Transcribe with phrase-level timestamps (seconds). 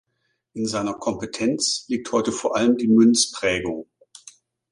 [0.53, 3.87] In seiner Kompetenz liegt heute vor allem die Münzprägung.